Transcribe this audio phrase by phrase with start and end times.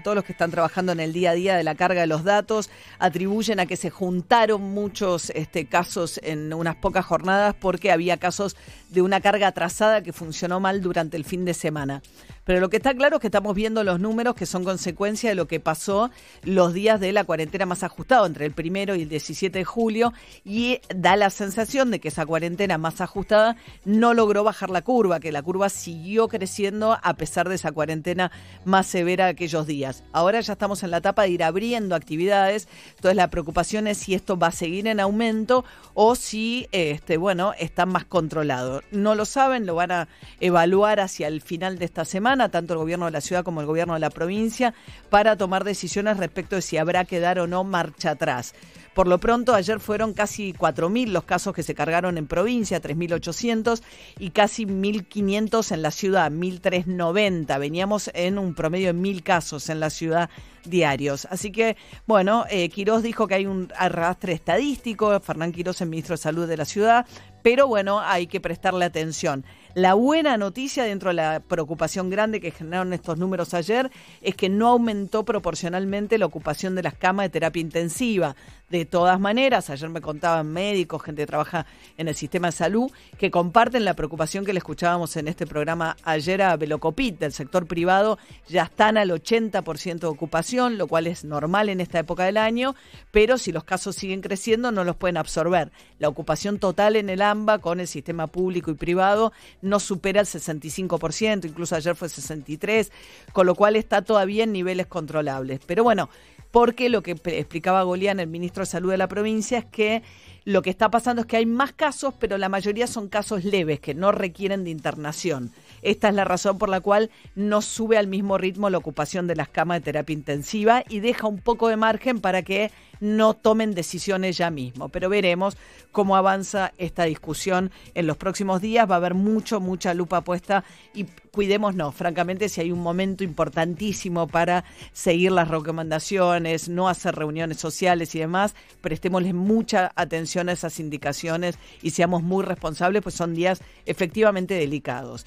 [0.00, 2.24] todos los que están trabajando en el día a día de la carga de los
[2.24, 8.16] datos atribuyen a que se juntaron muchos este, casos en unas pocas jornadas porque había
[8.16, 8.56] casos
[8.90, 12.02] de una carga atrasada que funcionó mal durante el fin de semana.
[12.44, 15.34] Pero lo que está claro es que estamos viendo los números que son consecuencia de
[15.34, 16.10] lo que pasó
[16.42, 20.12] los días de la cuarentena más ajustada, entre el primero y el 17 de julio,
[20.44, 25.20] y da la sensación de que esa cuarentena más ajustada no logró bajar la curva,
[25.20, 28.30] que la curva siguió creciendo a pesar de esa cuarentena
[28.64, 30.04] más severa aquellos días.
[30.12, 34.14] Ahora ya estamos en la etapa de ir abriendo actividades, entonces la preocupación es si
[34.14, 35.64] esto va a seguir en aumento
[35.94, 38.82] o si, este, bueno, está más controlado.
[38.90, 40.08] No lo saben, lo van a
[40.40, 43.66] evaluar hacia el final de esta semana tanto el gobierno de la ciudad como el
[43.66, 44.74] gobierno de la provincia,
[45.10, 48.54] para tomar decisiones respecto de si habrá que dar o no marcha atrás.
[48.94, 53.82] Por lo pronto, ayer fueron casi 4.000 los casos que se cargaron en provincia, 3.800,
[54.18, 57.58] y casi 1.500 en la ciudad, 1.390.
[57.58, 60.30] Veníamos en un promedio de 1.000 casos en la ciudad
[60.64, 61.26] diarios.
[61.30, 61.76] Así que,
[62.06, 66.48] bueno, eh, Quirós dijo que hay un arrastre estadístico, Fernán Quirós, el ministro de Salud
[66.48, 67.06] de la ciudad,
[67.42, 69.44] pero bueno, hay que prestarle atención.
[69.74, 73.90] La buena noticia dentro de la preocupación grande que generaron estos números ayer
[74.22, 78.36] es que no aumentó proporcionalmente la ocupación de las camas de terapia intensiva.
[78.74, 81.64] De todas maneras, ayer me contaban médicos, gente que trabaja
[81.96, 85.96] en el sistema de salud, que comparten la preocupación que le escuchábamos en este programa
[86.02, 91.22] ayer a Velocopit del sector privado, ya están al 80% de ocupación, lo cual es
[91.24, 92.74] normal en esta época del año,
[93.12, 95.70] pero si los casos siguen creciendo no los pueden absorber.
[96.00, 100.26] La ocupación total en el AMBA con el sistema público y privado no supera el
[100.26, 102.90] 65%, incluso ayer fue 63%,
[103.32, 105.60] con lo cual está todavía en niveles controlables.
[105.64, 106.10] Pero bueno,
[106.54, 110.02] porque lo que explicaba Golián, el ministro Salud de la provincia, es que
[110.44, 113.80] lo que está pasando es que hay más casos, pero la mayoría son casos leves
[113.80, 115.50] que no requieren de internación.
[115.80, 119.36] Esta es la razón por la cual no sube al mismo ritmo la ocupación de
[119.36, 123.74] las camas de terapia intensiva y deja un poco de margen para que no tomen
[123.74, 124.88] decisiones ya mismo.
[124.88, 125.56] Pero veremos
[125.92, 128.88] cómo avanza esta discusión en los próximos días.
[128.88, 134.28] Va a haber mucho, mucha lupa puesta y cuidémonos, francamente, si hay un momento importantísimo
[134.28, 140.80] para seguir las recomendaciones, no hacer reuniones sociales y demás, prestémosle mucha atención a esas
[140.80, 145.26] indicaciones y seamos muy responsables, pues son días efectivamente delicados.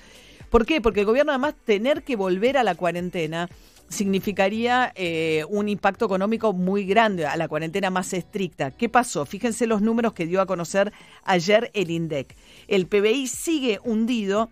[0.50, 0.81] ¿Por qué?
[0.81, 3.50] Porque el gobierno además tener que volver a la cuarentena
[3.90, 8.72] significaría eh, un impacto económico muy grande a la cuarentena más estricta.
[8.72, 9.25] ¿Qué pasó?
[9.25, 10.91] Fíjense los números que dio a conocer
[11.23, 12.35] ayer el INDEC.
[12.67, 14.50] El PBI sigue hundido.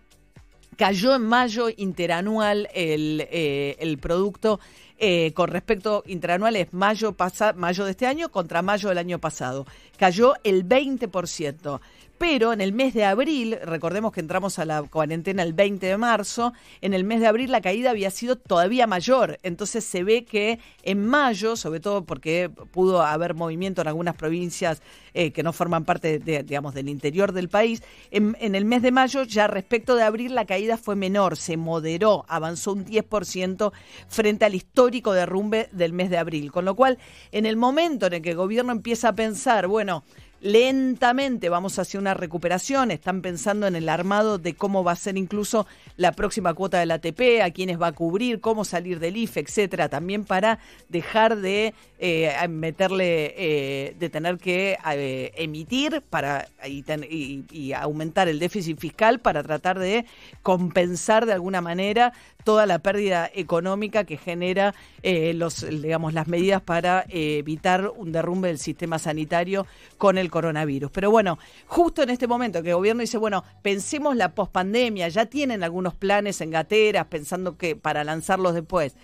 [0.78, 4.60] Cayó en mayo interanual el, eh, el producto
[4.98, 7.16] eh, con respecto interanual es mayo,
[7.56, 9.66] mayo de este año contra mayo del año pasado.
[9.98, 11.80] Cayó el 20%.
[12.18, 15.98] Pero en el mes de abril, recordemos que entramos a la cuarentena el 20 de
[15.98, 19.38] marzo, en el mes de abril la caída había sido todavía mayor.
[19.44, 24.82] Entonces se ve que en mayo, sobre todo porque pudo haber movimiento en algunas provincias
[25.14, 28.92] eh, que no forman parte, digamos, del interior del país, en, en, el mes de
[28.92, 33.74] mayo ya respecto de abril la caída fue menor, se moderó, avanzó un 10%
[34.08, 36.52] frente al histórico derrumbe del mes de abril.
[36.52, 36.98] Con lo cual,
[37.32, 40.04] en el momento en el que el gobierno empieza a pensar, bueno,
[40.46, 45.18] lentamente vamos hacia una recuperación, están pensando en el armado de cómo va a ser
[45.18, 45.66] incluso
[45.98, 49.90] la próxima cuota del ATP, a quiénes va a cubrir, cómo salir del IFE, etcétera,
[49.90, 58.28] también para dejar de eh, meterle, eh, de tener que eh, emitir para y, aumentar
[58.28, 60.06] el déficit fiscal para tratar de
[60.44, 62.14] compensar de alguna manera
[62.44, 68.60] toda la pérdida económica que genera los, digamos, las medidas para evitar un derrumbe del
[68.60, 69.66] sistema sanitario
[69.98, 70.92] con el coronavirus.
[70.92, 75.28] Pero bueno, justo en este momento que el gobierno dice, bueno, pensemos la pospandemia, ya
[75.28, 78.98] tienen algunos planes en gateras pensando que para lanzarlos después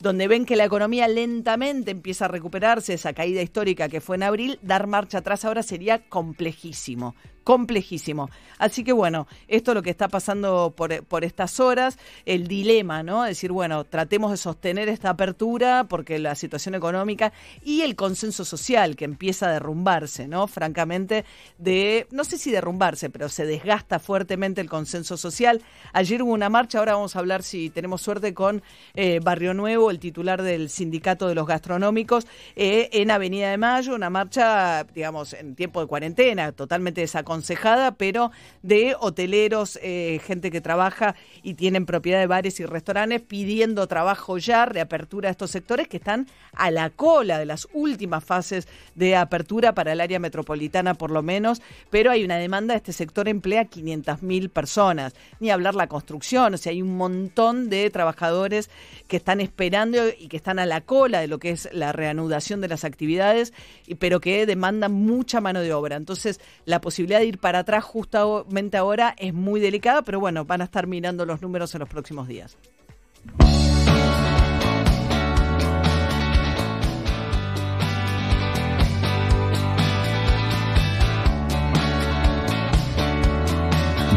[0.00, 4.22] donde ven que la economía lentamente empieza a recuperarse, esa caída histórica que fue en
[4.22, 7.14] abril, dar marcha atrás ahora sería complejísimo
[7.48, 8.28] complejísimo.
[8.58, 13.02] Así que bueno, esto es lo que está pasando por, por, estas horas, el dilema,
[13.02, 13.22] ¿no?
[13.22, 17.32] Decir, bueno, tratemos de sostener esta apertura porque la situación económica
[17.64, 20.46] y el consenso social que empieza a derrumbarse, ¿no?
[20.46, 21.24] Francamente,
[21.56, 25.62] de, no sé si derrumbarse, pero se desgasta fuertemente el consenso social.
[25.94, 28.62] Ayer hubo una marcha, ahora vamos a hablar si tenemos suerte con
[28.92, 33.94] eh, Barrio Nuevo, el titular del sindicato de los gastronómicos, eh, en Avenida de Mayo,
[33.94, 38.30] una marcha, digamos, en tiempo de cuarentena, totalmente desaconsejada desaconsejada, pero
[38.62, 44.38] de hoteleros, eh, gente que trabaja y tienen propiedad de bares y restaurantes pidiendo trabajo
[44.38, 49.16] ya, reapertura de estos sectores que están a la cola de las últimas fases de
[49.16, 53.64] apertura para el área metropolitana por lo menos, pero hay una demanda, este sector emplea
[53.64, 58.70] 500.000 personas, ni hablar la construcción, o sea, hay un montón de trabajadores
[59.06, 62.60] que están esperando y que están a la cola de lo que es la reanudación
[62.60, 63.52] de las actividades,
[63.98, 65.96] pero que demandan mucha mano de obra.
[65.96, 70.60] Entonces, la posibilidad de ir para atrás justamente ahora es muy delicada, pero bueno, van
[70.60, 72.56] a estar mirando los números en los próximos días.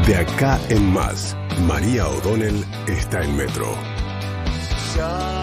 [0.06, 1.38] De acá en más,
[1.68, 3.77] María O'Donnell está en Metro.
[4.98, 5.40] Ya